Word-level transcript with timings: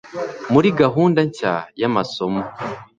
muri 0.53 0.67
gahunda 0.81 1.19
nshya 1.27 1.53
y 1.79 1.83
amasomo 1.89 2.41